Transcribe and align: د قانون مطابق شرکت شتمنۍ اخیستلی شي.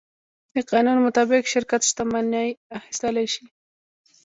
د 0.53 0.55
قانون 0.71 0.97
مطابق 1.07 1.41
شرکت 1.53 1.81
شتمنۍ 1.89 2.49
اخیستلی 2.79 3.27
شي. 3.33 3.45